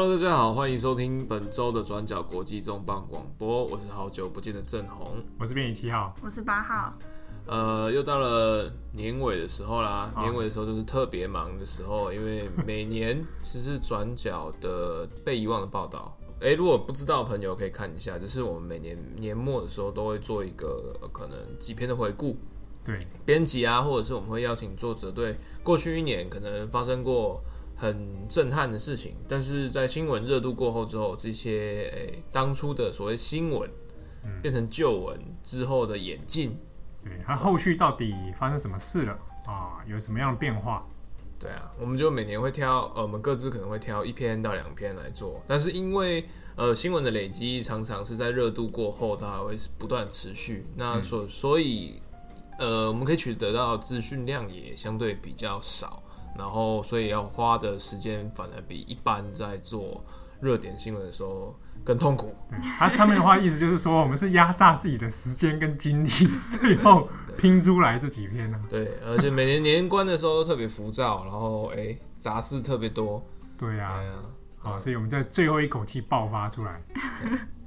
[0.00, 3.64] Hello，大家好，欢迎收听本周的转角国际重磅广播。
[3.64, 6.94] 我是好久不见的郑红，我是编辑七号，我是八号。
[7.48, 16.16] 呃，又到了年尾的时候啦，年尾的时候就是特别忙的时候，因为每年其实转角的被遗忘的报道。
[16.42, 22.36] 诶，如果不知道的朋友可以看一下，就是我们每年年末的时候都会做一个可能几篇的回顾。
[22.84, 27.42] 对，编辑啊，或者是我们会邀请作者对过去一年可能发生过。
[27.80, 33.70] 很震撼的事情，但是在新闻热度过后之后，这些诶、欸、当初的所谓新闻，
[34.42, 36.58] 变成旧闻之后的演进，
[37.04, 39.12] 对，它后续到底发生什么事了
[39.46, 39.78] 啊？
[39.86, 40.84] 有什么样的变化？
[41.38, 52.02] 对啊，我们就每年会挑，呃，我们各自可能会挑一篇到两篇来做，但是因为呃新闻的累积常常是在热度过后，它还会不断持续，那所、嗯、所以
[52.58, 56.02] 呃我们可以取得到资讯量也相对比较少。
[56.36, 60.04] 然后，所以要花的时间反而比一般在做
[60.40, 62.34] 热点新闻的时候更痛苦。
[62.78, 66.08] 它上面的话意思就是说，我们是压榨自己的时间跟精力，
[66.48, 68.66] 最后拼出来这几篇呢、啊。
[68.68, 73.22] 对，而且每年年关的时候都特别浮躁，然后哎杂事特别多。
[73.56, 74.22] 对呀、啊，
[74.58, 76.80] 好，所以我们在最后一口气爆发出来。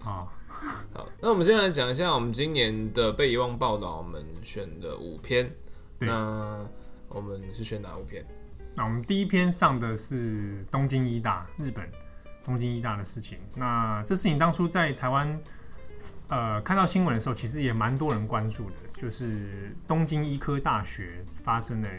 [0.01, 0.31] 好，
[0.93, 5.53] 好，那我们先来讲一下我们今年的被遗忘报道，我们选的五篇。
[5.99, 6.65] 那
[7.09, 8.25] 我们是选哪五篇？
[8.73, 11.87] 那我们第一篇上的是东京医大，日本
[12.43, 13.37] 东京医大的事情。
[13.53, 15.39] 那这事情当初在台湾，
[16.29, 21.89] 呃，看到新闻的时候，其实也蛮多人关注的，就是东京医科大学发生了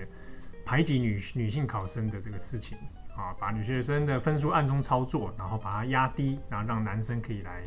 [0.64, 2.78] 排挤女女性考生的这个事情
[3.14, 7.62] 啊，把女学生的分数暗中操作，然后把它压低，然后让男生可以来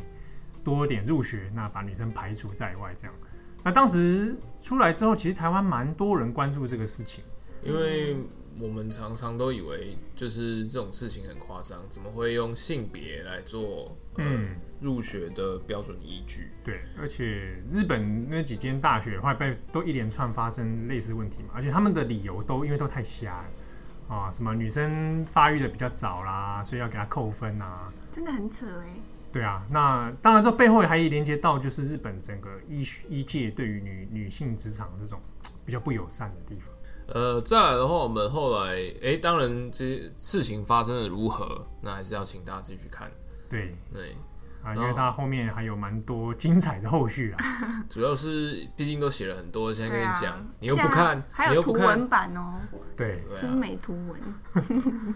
[0.64, 3.14] 多点入学，那把女生排除在外，这样。
[3.62, 7.22] 那当时出来之后，其实台湾蛮多人关注这个事情，
[7.62, 8.16] 因为。
[8.60, 16.48] 我们常常都以为就是这种事情很夸张，怎么会用性别来做嗯入学的标准依据？
[16.64, 28.96] 对，而且日本那几间大学后来被都一连串发生类似问题嘛，而且他们的理由都因为都太瞎了啊，什么女生发育的比较早啦，所以要给她扣分啊，真的很扯哎。
[29.32, 35.20] 对啊，那当然这背后还连接到就是日本整个医医界对于女女性职场这种
[35.66, 36.74] 比较不友善的地方。
[37.08, 43.10] 呃，再来的话，我们后来，哎、欸，当然这些事情发生的如何，那还是要请大家继续看。
[43.48, 44.16] 对对
[44.62, 47.44] 啊，因为它后面还有蛮多精彩的后续啊。
[47.88, 52.54] 主要是毕竟都写了很多，现在跟你讲、啊，你又不看，还有图文版哦。
[52.96, 54.20] 对，精美图文。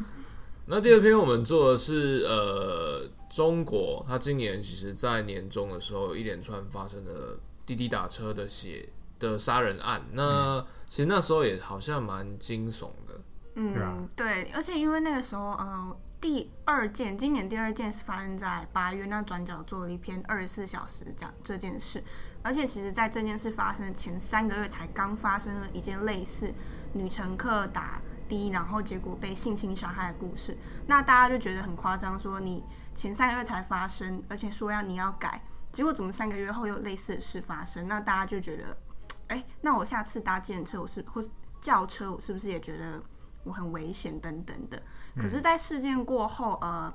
[0.67, 7.37] 那第二篇我们做的是呃，中国，它今年其实在年终的时候，有一连串发生的
[7.67, 8.89] 滴滴打车的血
[9.21, 13.21] 的杀人案，那、嗯、其实那时候也好像蛮惊悚的。
[13.55, 22.03] 嗯对、而且因为那个时候，嗯、呃，第二件，今年第二件是发生在八月，那转角做了一篇二十四小时讲这件事，
[22.43, 26.51] 而且其实在这件事发生的前三个月才刚发生了一件类似
[26.95, 32.65] 女乘客打的，然后结果被性侵小孩的故事，那大家就觉得很夸张，说你
[32.95, 37.87] 前三个月才发生，而且说要你要改，结果怎么三个月后又类似的事发生？
[37.87, 38.75] 那大家就觉得。
[39.31, 41.31] 哎、欸，那我下次搭计程车，我是或是
[41.61, 43.01] 轿车，我是不是也觉得
[43.45, 44.83] 我很危险等等的？
[45.17, 46.93] 可是，在事件过后，呃，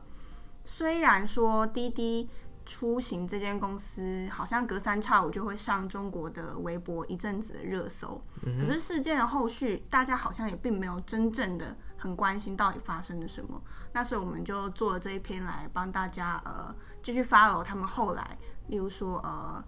[0.65, 2.29] 虽然说滴滴
[2.65, 13.61] 出行这间公司好像隔三差五就会上中国的微博一阵子的热搜，可是事件的后续，大家好像也并没有真正的很关心到底发生了什么。
[13.93, 19.63] 那所以我们就做了这一篇来帮大家呃继续 follow 他们后来，例如说呃。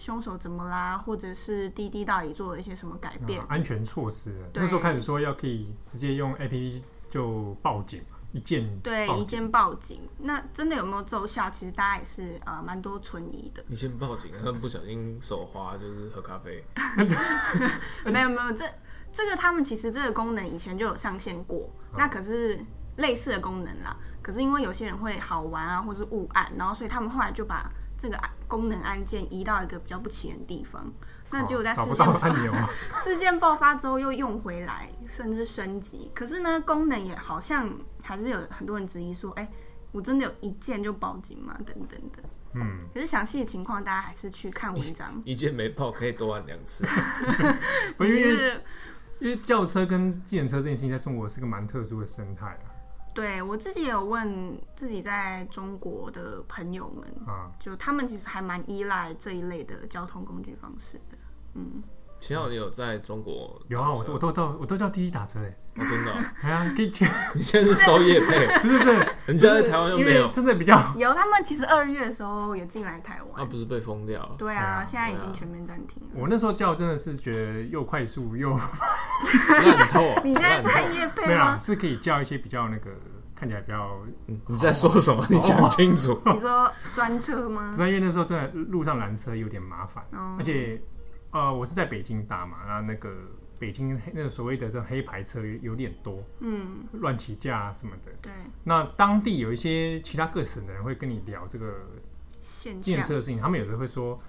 [0.00, 0.96] 凶手怎么啦？
[0.96, 3.38] 或者是滴滴到底做了一些什么改变？
[3.42, 4.34] 啊、安全措施。
[4.54, 8.02] 那时候开始说要可以直接用 APP 就报警，
[8.32, 10.00] 一键对一键报警。
[10.18, 11.50] 那真的有没有奏效？
[11.50, 13.62] 其实大家也是呃蛮多存疑的。
[13.68, 16.64] 一键报警，他们不小心手滑就是喝咖啡。
[18.10, 18.64] 没有没有，这
[19.12, 22.58] 这个他们其实这个功能以前就有上线过，哦、那可是
[22.96, 23.94] 类似的功能啦。
[24.22, 27.70] 可是因为有些人会好玩啊，或是误按，然后所以他们后来就把。
[28.00, 28.18] 这个
[28.48, 30.90] 功能按键移到一个比较不起眼的地方，
[31.30, 32.30] 那结果在事件爆发，
[33.04, 36.10] 事件爆发之后又用回来，甚至升级。
[36.14, 37.70] 可是呢，功能也好像
[38.02, 39.46] 还是有很多人质疑说：“哎，
[39.92, 42.24] 我真的有一键就报警吗？”等等等。
[42.54, 42.88] 嗯。
[42.94, 45.20] 可是详细的情况，大家还是去看文章。
[45.26, 46.86] 一键没报可以多按两次。
[48.00, 48.54] 因为
[49.18, 52.69] 因为轿车跟计程车这件事情在中国是个蛮特殊的生态啊。
[53.12, 61.18] 对，我自己有问自己在中国的朋友们，啊，就他们其实还蛮依赖这一类的交通工具方式的，
[61.54, 61.82] 嗯，
[62.20, 63.60] 秦昊，你有在中国？
[63.68, 65.56] 有啊，我我都都我都叫滴滴打车哎。
[65.74, 66.12] 我真的？
[66.42, 66.92] 哎呀，可以
[67.34, 68.46] 你现在是收业配？
[68.60, 71.14] 不是是，人家在台湾又没有，真的比较有。
[71.14, 74.34] 他们其实二月的时候也进来台湾，那不是被封掉了？
[74.36, 76.08] 对啊，现在已经全面暂停了。
[76.14, 80.02] 我那时候叫真的是觉得又快速又烂透。
[80.22, 81.56] 你现在在业配吗？
[81.58, 82.90] 是可以叫一些比较那个。
[83.32, 83.98] 看起来比较，
[84.48, 85.24] 你在说什么？
[85.30, 86.20] 你讲清楚。
[86.26, 87.72] 你说专车吗？
[87.74, 90.04] 专业那时候在路上拦车有点麻烦，
[90.38, 90.78] 而且
[91.30, 93.14] 呃，我是在北京打嘛，然后那个
[93.58, 98.10] 北京那个所谓的这黑牌车有点多，嗯，乱起价什么的。
[98.20, 98.32] 对。
[98.64, 101.74] 那当地有一些其他各省的人会跟你聊这个
[102.80, 104.20] 建设的事情，他们有时候会说，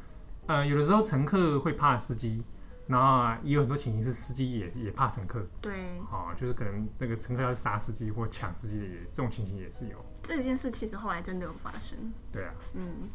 [0.48, 2.44] 呃，有的时候乘客会怕司机。
[2.88, 10.04] 那也有很多情形是司机也也怕乘客，对，啊，就是可能那个乘客要杀司机或抢司机的，这种情形也是有。
[10.22, 11.98] 这件事其实后来真的有发生。
[12.34, 13.08] 对啊，嗯，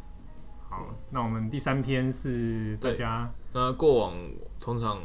[0.69, 4.15] 好，那我们第三篇是大家，那过往
[4.61, 5.01] 通常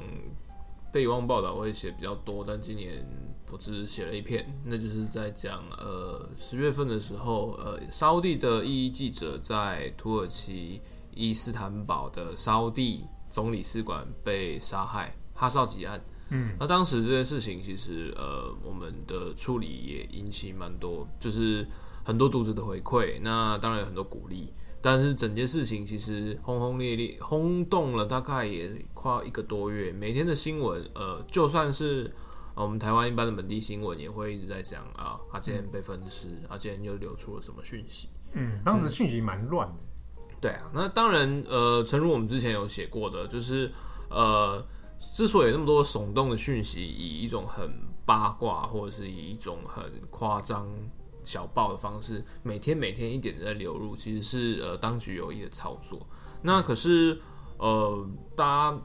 [0.91, 3.05] 备忘报道会写比较多，但今年
[3.51, 10.81] 我只写了一篇，那就是在讲呃十月份的时候，呃沙乌地的异议记者在土耳其
[11.13, 13.05] 伊斯坦堡的沙乌地。
[13.31, 16.01] 总领事馆被杀害，哈少吉案。
[16.31, 21.65] 嗯，那当时这件事情其实呃，我们的处理也引起蛮多，就是
[22.03, 23.21] 很多读者的回馈。
[23.21, 29.91] 那当然有很多鼓励，但是整件事情其实轰轰烈烈，轰动了大概也快一个多月。
[29.91, 32.11] 每天的新闻，呃，就算是
[32.55, 38.09] 我们台湾一般的本地新闻，也会一直在讲啊，他今天被分尸，啊，今天又流出了什么讯息？
[38.33, 39.75] 嗯，当时讯息蛮乱的。
[40.41, 43.71] 对啊，那当然，呃，诚如我们之前有写过的，就是，
[44.09, 44.65] 呃，
[45.13, 47.69] 之所以有那么多耸动的讯息，以一种很
[48.07, 50.67] 八卦或者是以一种很夸张
[51.23, 55.99] 小报的方式，每天每天一点的在流入，其实是呃当局有意的操作。
[56.41, 57.21] 那可是，
[57.57, 58.77] 呃，大家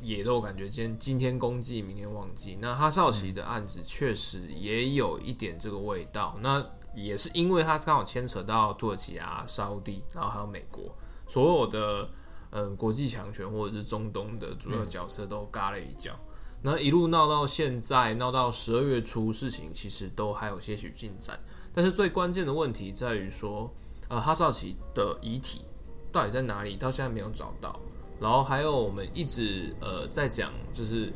[0.00, 2.58] 也都感觉今天今天公祭，明天忘记。
[2.60, 6.36] 那哈少奇的案子确实也有一点这个味道。
[6.42, 6.64] 那
[6.94, 10.94] 也是因为他刚好牵扯到土耳其啊、沙乌地，然后还有美国，
[11.26, 12.10] 所有的
[12.50, 16.12] 嗯国际强权或者是中东的主要角色都嘎了一脚。
[16.14, 21.40] 嗯、那一路闹到现在，闹到十二月初，事情其实都还有些许进展。
[21.74, 23.70] 但是最关键的问题在于说，
[24.08, 25.62] 呃，哈绍奇的遗体
[26.10, 26.76] 到底在哪里？
[26.76, 27.80] 到现在没有找到。
[28.20, 31.12] 然后还有我们一直呃在讲，就是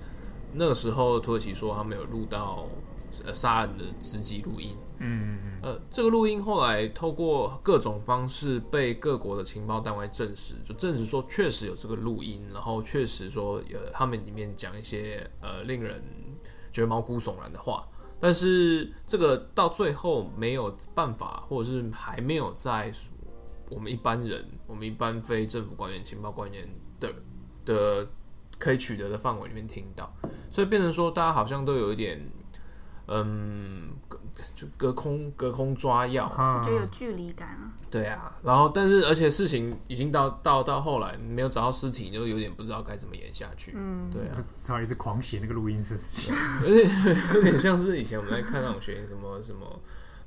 [0.54, 2.66] 那个时候土耳其说他们有录到
[3.24, 4.76] 呃杀人的直击录音。
[4.98, 16.02] 嗯，呃，这个录音后来透过各种方式被各国的情报单位证实，就证实说确实有这个录音，然后确实说呃他们里面讲一些呃令人
[16.72, 17.86] 觉得毛骨悚然的话，
[18.18, 22.92] 但是这个到最后没有办法，或者是还没有在
[23.70, 26.68] 我们一般人、我们一般非政府官员、情报官员
[26.98, 27.12] 的
[27.64, 28.08] 的
[28.58, 30.14] 可以取得的范围里面听到，
[30.50, 32.24] 所以变成说大家好像都有一点。
[33.08, 33.90] 嗯，
[34.54, 37.72] 就隔空隔空抓药，我觉得有距离感啊。
[37.90, 43.72] 对啊，然后但是而且事情已经到到到后来没有找到尸体，就有点不知道该怎么演下去。
[43.76, 46.34] 嗯，对啊，只好一直狂写那个录音事情，
[46.66, 46.90] 有点
[47.34, 49.80] 有点像是以前我们在看那种学什么什么。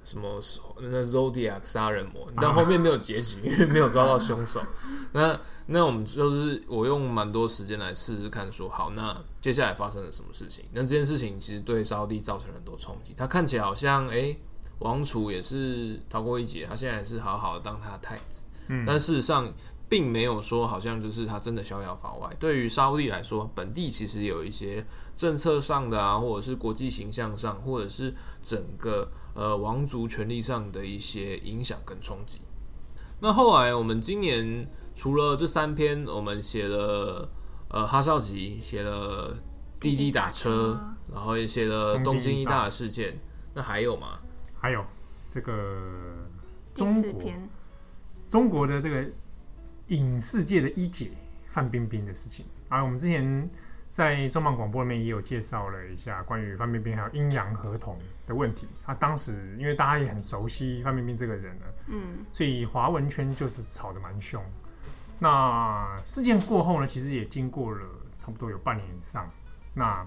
[0.10, 0.42] 什么
[0.82, 4.60] 那 Zodiac 杀人魔，但后面没有结局， 因为没有抓到凶手。
[5.14, 10.66] 那那我们就是我用蛮多时间来试试看，说好，那接下来发生了什么事情？
[10.74, 13.14] 那这件事情其实对沙乌地造成了很多冲击。
[13.16, 14.40] 他看起来好像哎、欸，
[14.80, 18.46] 王储也是逃过一劫，他现在也是好好的当他的太子。
[18.70, 19.54] 嗯，但事实上
[19.88, 22.36] 并没有说好像就是他真的逍遥法外。
[22.40, 24.84] 对于沙乌地来说，本地其实有一些
[25.16, 28.12] 政策上的啊，或者是国际形象上，或者是
[28.42, 29.08] 整个。
[29.40, 32.42] 呃，王族权力上的一些影响跟冲击。
[33.22, 34.68] 那后来我们今年
[34.98, 37.32] 除了这三篇，我们写了
[37.70, 39.34] 呃哈少吉，写了
[39.80, 43.18] 滴滴打车，滴滴打车然后也写了东京一大的事件。
[43.54, 44.20] 那还有吗？
[44.60, 44.84] 还有
[45.30, 46.18] 这个
[46.76, 47.32] 中国
[48.28, 49.06] 中国的这个
[49.88, 51.12] 影视界的一姐
[51.50, 53.50] 范冰冰的事情啊，我们之前。
[53.92, 58.68] 在重磅广播里面也有介绍了一下关于范冰冰还有阴阳合同的问题。
[58.86, 64.44] 他当时因为大家也很熟悉范冰冰这个人了，嗯，所以华文圈就是吵得蛮凶。
[65.18, 67.86] 那事件过后呢，其实也经过了
[68.18, 69.30] 差不多有半年以上。
[69.74, 70.06] 那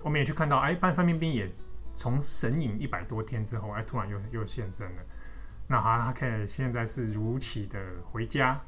[0.00, 1.48] 我们也去看到，哎，范范冰冰也
[1.94, 5.02] 从神隐一百多天之后，哎，突然又又现身了。
[5.68, 7.78] 那好，他可以现在是如期的
[8.10, 8.60] 回家。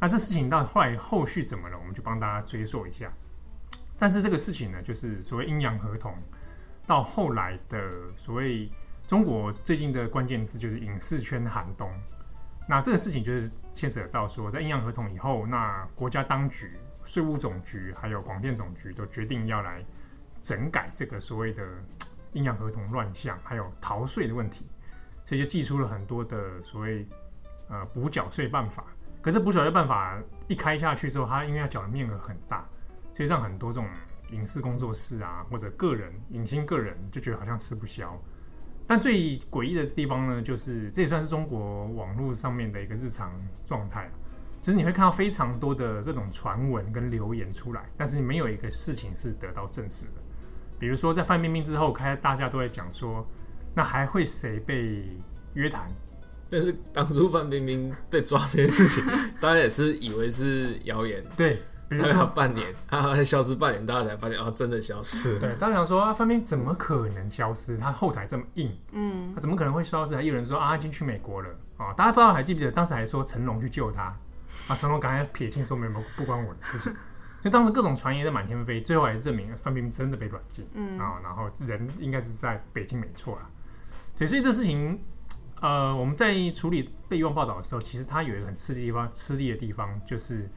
[0.00, 1.78] 那这事情到后来后续怎么了？
[1.78, 3.12] 我们就帮大家追溯一下。
[3.98, 6.14] 但是这个事情呢，就是所谓阴阳合同，
[6.86, 7.80] 到后来的
[8.16, 8.70] 所谓
[9.06, 11.90] 中国最近的关键字就是影视圈寒冬。
[12.68, 16.72] 那这个事情就是牵扯到说，在阴阳合同以后，那国家当局
[17.04, 19.82] 税务总局还有广电总局都决定要来
[20.42, 21.66] 整改这个所谓的
[22.34, 24.66] 阴阳合同乱象，还有逃税的问题，
[25.24, 27.08] 所以就寄出了很多的所谓
[27.68, 28.84] 呃补缴税办法。
[29.22, 32.68] 可是补缴税办法一开下去之后，它因为要缴的面额很大，
[33.18, 33.88] 所以让很多这种
[34.30, 38.16] 影视工作室啊或者个人影星个人就觉得好像吃不消。
[38.86, 43.32] 但最诡异的地方呢，就是这也算是中国网络上面的一个日常
[43.66, 44.08] 状态，
[44.62, 50.22] 就是你会看到非常多的各种传闻跟留言出来，但是没有一个事情是得到证实的。
[50.78, 53.26] 比如说在范冰冰之后，开大家都在讲说，
[53.74, 55.04] 那还会谁被
[55.54, 55.90] 约谈？
[56.48, 59.04] 但是当初范冰冰被抓这件事情，
[59.40, 61.22] 大家也是以为是谣言。
[61.36, 61.58] 对。
[61.96, 65.38] 大概半年，他 消失半年，大家才发现哦，真的消失。
[65.38, 67.78] 对，大家想说啊，范冰冰怎么可能消失？
[67.78, 70.14] 他后台这么硬，嗯，他怎么可能会消失？
[70.14, 71.92] 还有人说啊，他已经去美国了啊！
[71.94, 74.14] 大家不知道还记不记得，当时还说成龙去救他
[74.68, 76.94] 啊，成龙赶快撇清说没有不关我的事情。
[77.42, 83.48] 就当时各种传言在满天飞，最后还是证明范冰冰真的被软禁，嗯啊，然后人应该是在北京没错啦。
[84.18, 85.00] 对，所以这事情，
[85.60, 90.50] 呃，我们在处理被遗忘报道的时候，其实它有一个很吃力的地方，吃力的地方就是。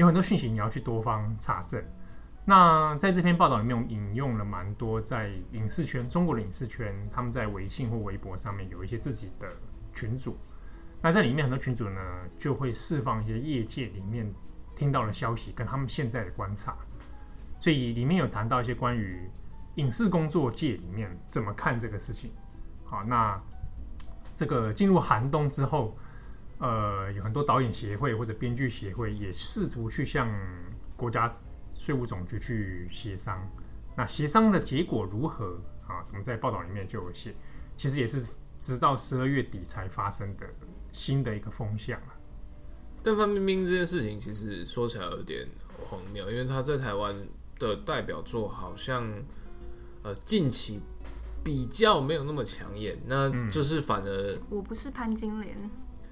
[0.00, 1.84] 有很多讯息你要去多方查证。
[2.46, 9.46] 那在这篇报道里面，我们引用了蛮多在影视圈、中国的影视圈，他们在微信或微博上面有一些自己的
[9.94, 10.38] 群组。
[11.02, 12.00] 那在里面很多群组呢，
[12.38, 14.26] 就会释放一些业界里面
[14.74, 16.74] 听到的消息跟他们现在的观察。
[17.60, 19.30] 所以里面有谈到一些关于
[19.74, 22.30] 影视工作界里面怎么看这个事情。
[22.86, 23.38] 好，那
[24.34, 25.94] 这个进入寒冬之后。
[26.60, 30.30] 呃，有很多导演协会或者编剧协会也试图去向
[30.94, 31.32] 国家
[31.72, 33.40] 税务总局去协商。
[33.96, 36.04] 那协商的结果如何啊？
[36.08, 37.34] 我们在报道里面就有写，
[37.76, 38.24] 其实也是
[38.58, 40.46] 直到十二月底才发生的
[40.92, 42.14] 新的一个风向啊。
[43.02, 45.48] 但范冰冰这件事情其实说起来有点
[45.88, 47.14] 荒谬，因为她在台湾
[47.58, 49.10] 的代表作好像
[50.02, 50.80] 呃近期
[51.42, 55.56] 比较没有那么抢眼，那就是反而、嗯、我不是潘金莲。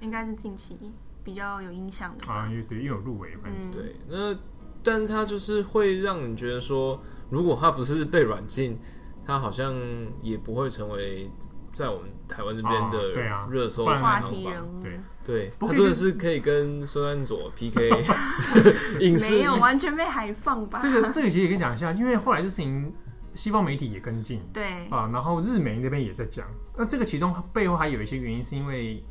[0.01, 0.77] 应该是近期
[1.25, 3.97] 比较有印象的啊，因为对，又有入围，嗯，对。
[4.09, 4.39] 那，
[4.83, 8.79] 但他就是会让你觉得说，如果他不是被软禁，
[9.27, 9.75] 他好像
[10.23, 11.31] 也不会成为
[11.73, 13.13] 在我们台湾这边的
[13.51, 14.83] 热搜排行榜。
[14.83, 17.91] 对对，他真的是可以跟孙安佐 PK
[19.01, 20.79] 影视，没有完全被海放吧？
[20.81, 22.91] 这个这个其实也可以讲一下，因为后来这事情
[23.35, 26.47] 西方媒体也跟进，对啊，然后日媒那边也在讲。
[26.75, 29.05] 那这个其中背后还有一些原因，是因为。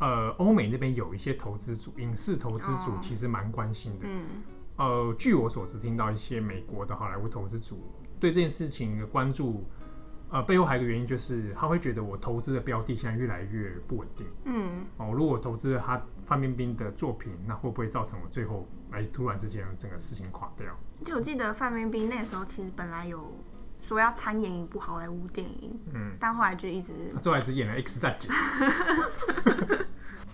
[0.00, 4.06] 呃，欧美那边有一些投资组，影视投资组其实蛮关心的。
[4.08, 4.24] 嗯，
[4.76, 9.68] 呃，据我所知，听到一些美国的好莱坞投资组对这件事情的关注，
[10.30, 14.26] 呃，背后还有一个原因就是他会觉得我投资的标的现在越来越不稳定。
[14.44, 20.66] 嗯，哦，如果我投资了他范冰冰的作品，那会不会造成我最后哎突然之间整个事情垮掉？
[21.04, 23.32] 就我记得范冰冰那时候其实本来有
[23.82, 28.30] 说要参演一部好莱坞电影，嗯，但后来就一直他最后还是演了《X 战警》。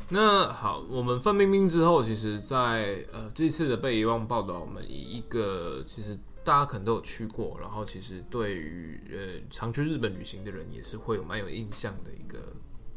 [0.09, 12.39] 那好，我们范冰冰之后，其实在，呃这次的被遗忘报道，我们以一个其实大家可能都有去过，然后其实对于呃常去日本旅行的人，也是会有蛮有印象的一个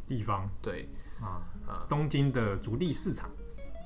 [0.06, 0.48] 地方。
[0.62, 0.88] 对
[1.20, 3.32] 啊啊，东京的筑地市场。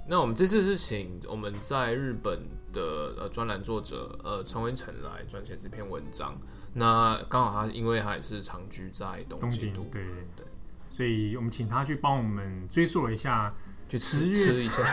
[0.06, 2.42] 那我们这次是请我们在日本
[2.74, 6.38] 的呃专栏作者呃陈文成来撰写这篇文章。
[6.74, 10.04] 那刚好他因为他也是长居在东京，对对
[10.36, 10.46] 对。
[10.94, 13.52] 所以我们请他去帮我们追溯了一下，
[13.90, 14.84] 去吃吃一下，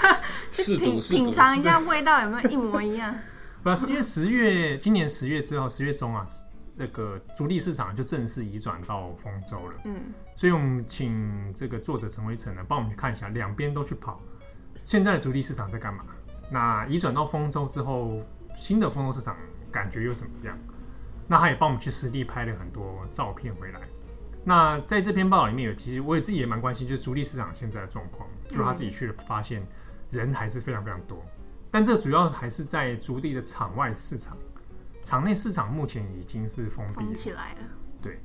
[0.50, 3.14] 试毒品尝一下味道有没有一模一样。
[3.62, 6.26] 不是因为十月，今年十月之后，十月中啊，
[6.76, 9.74] 那个筑地市场就正式移转到丰州了。
[9.84, 10.00] 嗯，
[10.34, 14.18] 所以我们请这个作者陈维成呢，帮我们去看一下，两边都去跑，
[14.82, 16.02] 现在的筑地市场在干嘛？
[16.50, 18.22] 那移转到丰州之后，
[18.56, 19.36] 新的丰州市场
[19.70, 20.58] 感觉又怎么样？
[21.28, 23.80] 那他也帮我们去实地拍了很多照片回来。
[24.44, 28.28] 那在这篇报道里面有，其实我也自己也蛮关心，就是筑地市场现在的状况。
[28.48, 29.66] 就他自己去了，发现
[30.08, 31.24] 人还是非常非常多，
[31.70, 34.36] 但这主要还是在筑地的场外市场，
[35.04, 37.60] 场内市场目前已经是封闭起来了。
[38.02, 38.18] 对，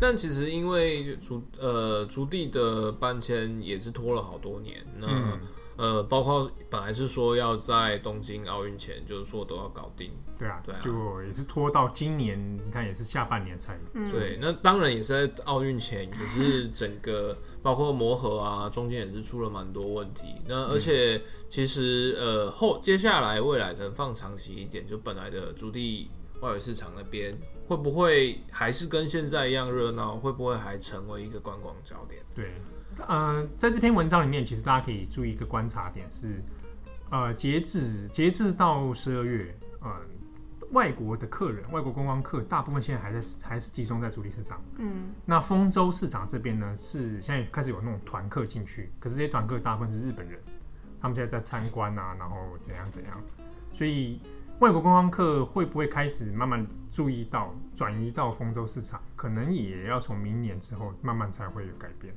[0.00, 5.06] 但其实因为筑呃筑地的搬迁也是拖了好多年，那。
[5.08, 5.40] 嗯
[5.82, 10.12] 呃，包括本来是说要在东京奥运前，就是说都要搞定。
[10.38, 13.76] 对啊，对啊，就也是拖到今年，你看也是下半年才。
[13.94, 20.36] 嗯、对，那当然也是在奥运前，也是 整个包括磨合啊，中间也是出了蛮多问题。
[20.46, 27.36] 那而且其实呃后接下来未来可能放长期一点，就本来的筑地外围市场那边
[27.66, 30.16] 会不会还是跟现在一样热闹？
[30.16, 32.22] 会不会还成为一个观光焦点？
[32.36, 32.52] 对。
[33.06, 36.42] 呃，在这篇文章里面，其实大家可以注意一个观察点是，
[37.10, 39.90] 呃，截止截至到十二月，呃，
[40.70, 44.60] 外国的客人，外国观光客大部分现在还在还是集中在主力市场。
[44.78, 50.40] 嗯，那丰州市场这边呢，是现在开始有那种团客进去，可是这些团客大部分是日本人，
[51.00, 53.20] 他们现在在参观啊，然后怎样怎样，
[53.72, 54.20] 所以
[54.60, 62.14] 外国观光客会不会开始慢慢注意到转移到丰州市场，可能也要从明年之后慢慢才会有改变。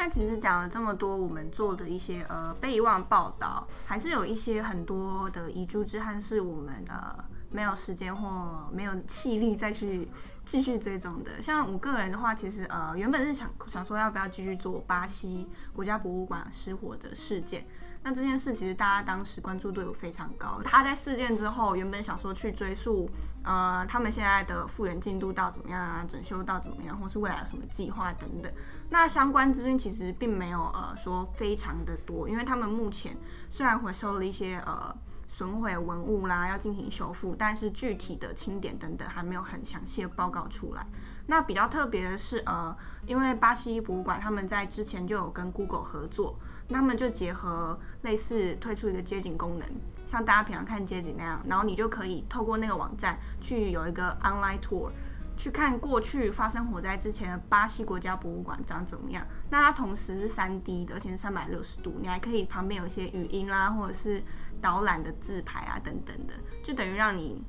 [0.00, 10.08] 但其实讲了这么多，我们做的一些呃备忘报道，还是有一些很多的遗珠之憾是我们呃没有时间或没有气力再去
[10.46, 11.42] 继续追踪的。
[11.42, 17.66] 像我个人的话，其实呃原本是想想说要不要继续做巴西国家博物馆失火的事件。
[18.02, 20.60] 那这件事其实大家当时关注度有非常高。
[20.64, 23.10] 他在事件之后，原本想说去追溯，
[23.44, 28.50] 呃，他们现在的复原进度到怎么样啊，整修到怎么样，或是未来有什么计划等等。
[28.88, 33.14] 那相关资讯其实并没有呃说非常的多，因为他们目前
[33.50, 34.96] 虽然回收了一些呃
[35.28, 40.86] 损毁文物啦，要进行修复，但是具体的清点等等还没有很详细的报告出来。
[41.26, 42.74] 那比较特别的是，呃，
[43.06, 46.36] 因为巴西博物馆他们在之前就有跟 Google 合作，
[46.70, 49.68] 那他们就结合类似推出一个街景功能，
[50.06, 54.90] 像大家平常看街景那样，然后你就可以透过那个网站去有一个 online tour，
[55.36, 59.26] 去看过去发生火灾之前的巴西国家博物馆长怎么样。
[59.50, 64.22] 那它同时是三 D 的，而且是三百六十度，你还可以旁边有一些语音啦，或者是
[64.62, 67.42] 导览的自拍啊等等的，就等于让你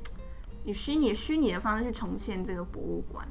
[0.65, 3.27] 以虚拟虚拟的方式去重现这个博物馆。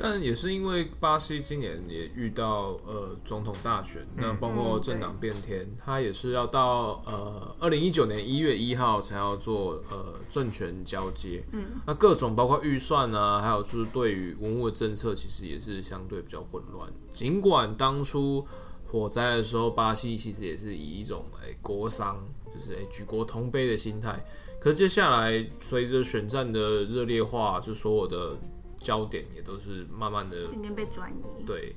[0.00, 11.42] 嗯，但也是因为巴西今年也遇到呃总统大选，嗯、那包括政党变天，他也是要到呃二零一九年一月一号才要做呃政权交接。
[11.52, 16.90] 嗯，那各种包括预算啊，还有就是对于文物的政策，其实也是相对比较混乱。
[17.10, 18.44] 尽管当初
[18.90, 22.16] 火灾的时候，巴西其实也是以一种哎、欸、国殇，
[22.54, 24.24] 就是哎、欸、举国同悲的心态，
[24.60, 28.36] 可是接下来随着选战的热烈化，就所有的。
[28.80, 31.44] 焦点也都是慢慢的渐渐被转移。
[31.44, 31.76] 对，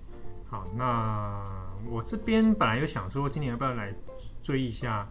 [0.49, 1.39] 好，那
[1.87, 3.93] 我这边本来有想说，今年要不要来
[4.41, 5.07] 追一下？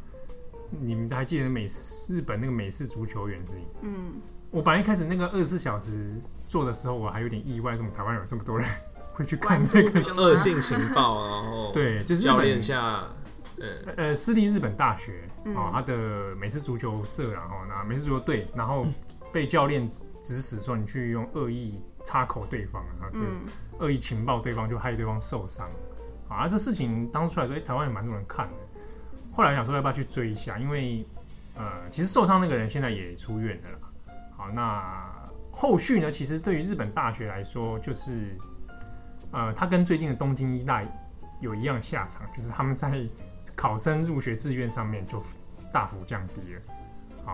[0.81, 1.67] 你们还记得美
[2.09, 3.65] 日本那个美式足球员之一？
[3.83, 4.15] 嗯，
[4.51, 6.17] 我本来一开始那个二十四小时
[6.49, 8.67] 做的时候，我还有点意外，为什么台湾有这么多人
[9.13, 11.29] 会去看这个恶性情报？
[11.29, 13.05] 然后 对，就是教练下，
[13.61, 18.87] 呃呃，私立日本大学啊，他的美式足球社，然后那美式足球队，然后
[19.33, 19.89] 被教练。
[20.23, 25.69] 指使说你去用恶意插口对方，然后就恶意情报对方，就害对方受伤。
[26.29, 28.55] 啊，这事情当初来说，哎，台湾也蛮多人看的。
[29.33, 31.05] 后来想说要不要去追一下，因为
[31.57, 33.79] 呃，其实受伤那个人现在也出院了啦。
[34.37, 35.13] 好，那
[35.51, 36.09] 后续呢？
[36.09, 38.37] 其实对于日本大学来说，就是
[39.33, 40.85] 呃，他跟最近的东京一大
[41.41, 43.05] 有一样下场，就是他们在
[43.57, 45.21] 考生入学志愿上面就
[45.73, 46.61] 大幅降低了。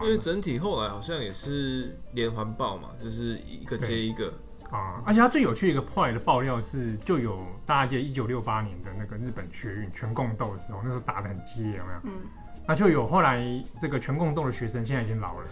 [0.02, 4.32] 因为整体后来好像也是连环爆嘛，就是一个接一个
[4.70, 5.02] 啊。
[5.04, 11.98] 而且它最有趣的一个后来的爆料是，就有大家记得一九六八年的那个日本学运全共斗的时候，那时候打的很激烈，有没有？
[12.04, 12.12] 嗯。
[12.66, 13.42] 那就有后来
[13.80, 15.46] 这个全共斗的学生现在已经老了，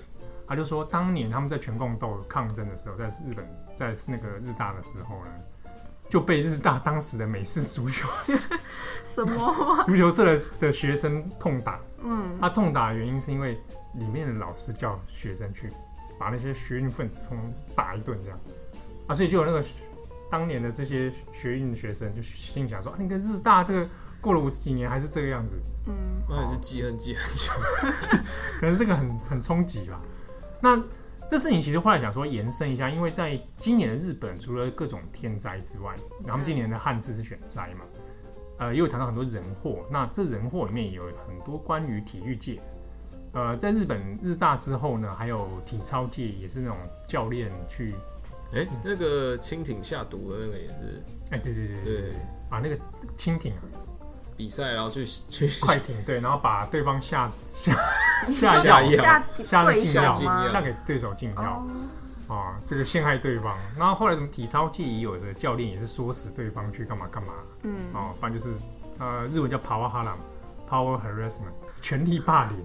[0.46, 5.70] 他就说当年他们在全共斗抗争的时候，在日本在那个日大的时候呢，
[6.10, 8.06] 就被日大当时的美式足球
[9.04, 11.80] 什么 足球社的的学生痛打。
[12.02, 12.38] 嗯。
[12.38, 13.58] 他痛打的原因是因为。
[13.98, 15.70] 里面的老师叫学生去
[16.18, 18.38] 把那些学运分子通通打一顿，这样
[19.06, 19.64] 啊，所以就有那个
[20.30, 23.88] 当年的这些学运的学生就心想说，啊，那个日大这个
[24.20, 25.56] 过了五十几年还是这个样子，
[25.86, 25.94] 嗯，
[26.28, 27.52] 那也是记恨记很久，
[28.58, 30.00] 可能这个很很冲击吧。
[30.60, 30.82] 那
[31.28, 37.84] 这事情其实后来想说延伸一下，因为在今年的日本，除了各种天灾之外，然后他们今年的汉字是选灾嘛，
[38.58, 39.84] 呃，也有谈到很多人祸。
[39.90, 42.60] 那这人祸里面也有很多关于体育界。
[43.36, 47.94] 呃，在日本日大之后呢，还有体操界也是那种教练去，
[48.54, 52.12] 哎、欸，那个蜻蜓下毒的那个也是，哎、欸，对对对对，对
[52.48, 52.76] 啊，那个
[53.14, 53.60] 蜻蜓啊，
[54.38, 57.74] 比赛然后去去快艇，对，然后把对方下下
[58.30, 61.62] 下下药下下禁药下，下给对手禁药
[62.28, 62.38] ，oh.
[62.38, 63.54] 啊，这个陷害对方。
[63.78, 68.56] 然后后来什么体操界也有的教练也是唆使对方去干嘛干嘛，嗯，哦，反正就是
[68.98, 72.64] 呃，日文叫 power harassment，power harassment，权力霸凌。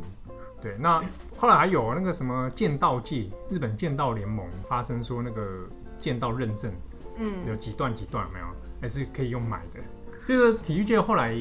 [0.62, 1.02] 对，那
[1.36, 6.72] 后来还有那个什么剑道界，日本剑道联盟发生说那个剑道认证，
[7.18, 8.46] 嗯，有几段几段有没有，
[8.80, 9.80] 还是可以用买的。
[10.24, 11.36] 这个体育界后来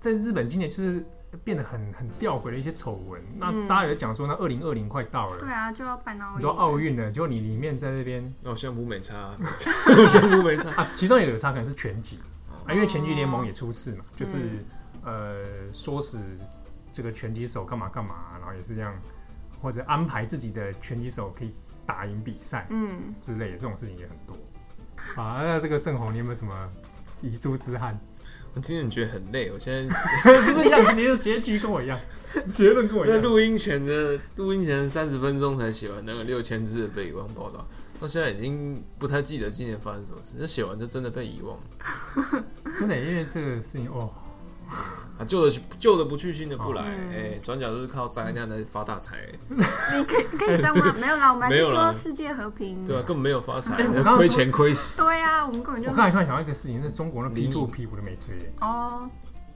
[0.00, 1.04] 在日本今年就是
[1.44, 3.20] 变得很很吊诡的一些丑闻。
[3.36, 9.30] 那大家也在讲说，那二零二零快到了，对啊，就要办奥运，你说奥运了，就你里面在这边哦，相扑没差，
[10.08, 10.70] 相扑没差。
[10.70, 12.18] 啊，其中也有差，可能是拳击。
[12.66, 14.64] 啊，因为拳击联盟也出事嘛，就是
[15.04, 16.18] 呃，说是。
[16.98, 18.92] 这个拳击手干嘛干嘛，然后也是这样，
[19.62, 21.54] 或者安排自己的拳击手可以
[21.86, 24.36] 打赢比赛，嗯之类的这种事情也很多。
[25.14, 26.68] 啊，那这个郑宏，你有没有什么
[27.22, 27.96] 遗珠之憾？
[28.52, 29.82] 我今天觉得很累，我现在
[30.92, 31.96] 你的结局跟我一样，
[32.52, 33.16] 结论跟我一样。
[33.16, 37.64] 在录音前的录音前三十分钟才写完那个六千字的被遗忘报道，
[38.00, 40.36] 到现在已经不太记得今年发生什么事。
[40.40, 42.44] 那写完就真的被遗忘了，
[42.76, 44.12] 真的，因为这个事情哦。
[45.18, 46.82] 啊，旧的旧的不去，新的不来。
[46.82, 49.16] 哎，转角都是靠灾难在发大财。
[49.48, 50.94] 你可以可以这样吗？
[51.00, 52.84] 没有啦，我们还是说世界和平。
[52.84, 53.82] 对啊，根本没有发财，
[54.16, 55.02] 亏钱亏死。
[55.02, 55.90] 对啊，我们根本就。
[55.90, 58.52] 我刚才突然想到一个事情，是中国那 P to P 我都没追。
[58.60, 59.10] 哦，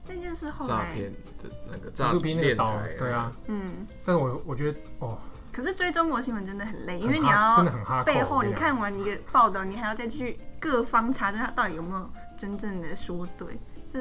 [0.07, 0.75] 那件事后来。
[0.75, 3.87] 诈骗的那个诈骗那个骗对啊，嗯。
[4.05, 5.17] 但是我我觉得哦。
[5.53, 8.03] 可是追中国新闻真的很累，因为你要真的很哈。
[8.03, 13.47] 背后你看完一个报道，你还要再去各方查证它到底有没有真正的说对。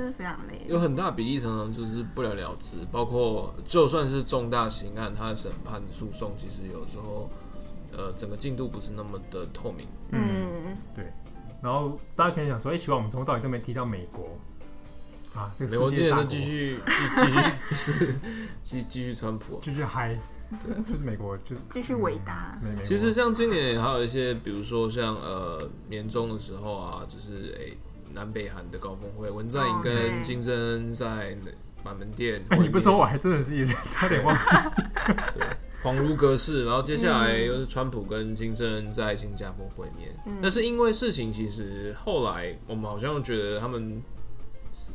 [0.00, 7.28] 是非常累，有很大比例常常就是不了了之，包括就算是重大刑案，它的审判诉讼其实有时候，
[7.92, 9.86] 呃，整个进度不是那么的透明。
[10.10, 11.04] 嗯，对。
[11.62, 14.38] 然后大家可能想说，哎、欸，奇怪，我们从头到尾都没提到美国
[15.34, 16.80] 啊，这个、美国今年都继续
[17.18, 18.14] 继续是
[18.60, 20.18] 继继续川普，继续嗨，
[20.64, 22.78] 对，就是美国就继续伟大、嗯。
[22.84, 27.64] 其实像今年还有一些，比如说像呃年终的时候啊，就是哎。
[27.66, 27.78] 欸
[28.14, 31.36] 南北韩的高峰会，文在寅跟金正恩在
[31.82, 32.42] 板门店。
[32.48, 34.56] 哎，你不说我还真的是有点差点忘记。
[35.34, 35.46] 对，
[35.82, 36.64] 恍如隔世。
[36.64, 40.14] 然后接下来又是川普跟金正恩在新加坡会面。
[40.26, 44.00] 嗯、但是因为事情其实后来我们好像觉得他们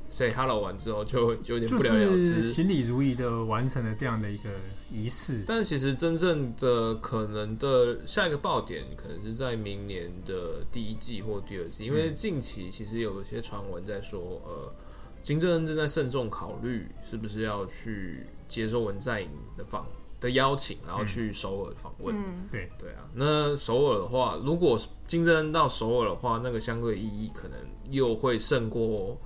[0.08, 4.49] say hello 完之后就就有点不了了之，行礼如仪的完成了这样的一个。
[4.89, 14.73] 仪式，但其实真正的可能的下一个爆点，可能是在明年的第一季或第二季，因为近期其实有一些传闻在说，呃，
[15.21, 19.86] 金正恩正在慎重考虑是不是要去接受文在寅的访
[20.21, 22.15] 的邀请，然后去首尔访问。
[22.15, 29.17] 嗯，对对啊，那首尔的话，如果金正恩到首尔的话，那个相对意义可能又会胜过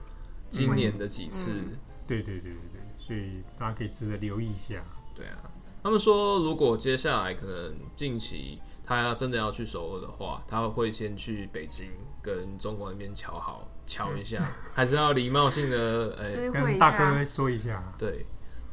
[0.50, 1.52] 今年的几次。
[1.52, 4.84] 嗯嗯、对对对对对，所以大家可以值得留意一下。
[5.16, 5.51] 对啊。
[5.84, 11.90] 他们说，如果接下来可能近期他要真的要去首尔的话，他会先去北京
[12.22, 17.84] 跟中国那边瞧好瞧一下， 还是要礼貌性的呃、欸、跟大哥说一下。
[17.98, 18.26] 对，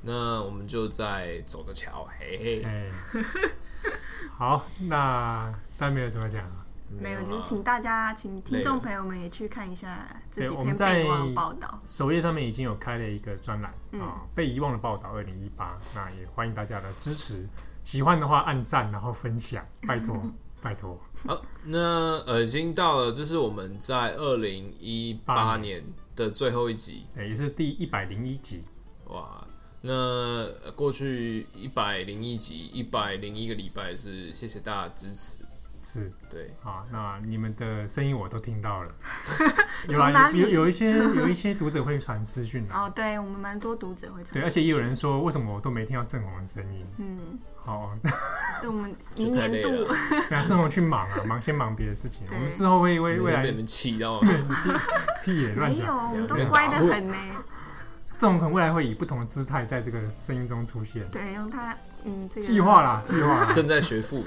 [0.03, 2.63] 那我们就再走着瞧，嘿嘿。
[2.63, 2.93] 欸、
[4.37, 6.45] 好，那大家没有什么讲。
[6.89, 11.81] 没有，就是请大家，请听众朋友们也去看一下这几篇被遗忘报道。
[11.85, 17.47] 首页上面已经有开了一个专栏啊，嗯、被遗忘的报道二零一八，那也欢迎大家的支持。
[17.85, 20.21] 喜欢的话按赞，然后分享， 拜托
[20.61, 20.99] 拜托。
[21.27, 25.83] 好，那呃，已经到了，这是我们在二零一八年
[26.17, 28.65] 的最后一集，也是第一百零一集。
[29.07, 29.47] 哇，
[29.81, 30.47] 那
[30.77, 35.37] 过去一百零一集，一百零一个礼拜是谢谢大家的支持。
[35.83, 36.13] 是。
[36.31, 36.55] 对。
[36.63, 38.91] 啊，那你们的声音我都听到了，
[39.89, 47.93] 有啊，有有一些有一些读者会传私讯哦，对我们蛮多读者会传，对，而且也有人说为什么我都没听到郑红的声音，嗯，好，
[48.63, 49.69] 就我们 明年度，
[50.29, 53.43] 对啊，镇宏去忙啊，忙先忙别的事情，我们之后会为未来。
[53.43, 54.21] 被你们气到，
[55.23, 57.15] 屁也乱讲，没有，我们都乖得很呢。
[58.19, 61.73] 镇宏可能未来会以不同的姿态在这个声音中出现，对，用他
[62.05, 62.47] 嗯这个。
[62.47, 64.25] 计划啦，计划正在学富语。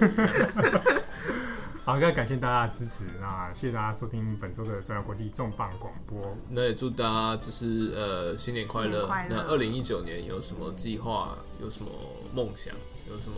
[1.83, 6.37] 好，非常感谢大家的支持，那谢谢大家收听本周的转角国际重磅广播。
[6.49, 9.09] 那也祝大家就是呃新年快乐。
[9.27, 11.35] 那二零一九年有什么计划？
[11.59, 11.89] 有什么
[12.33, 12.73] 梦想？
[13.09, 13.35] 有什么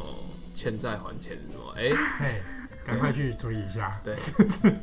[0.54, 1.72] 欠债还钱什么？
[1.78, 1.84] 哎、
[2.28, 2.44] 欸，
[2.86, 3.98] 赶快去处理一下。
[4.04, 4.14] 对，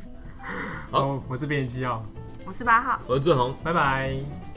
[0.91, 2.03] 好，我是编辑七号，
[2.47, 4.50] 我是八号，我是志宏，拜拜。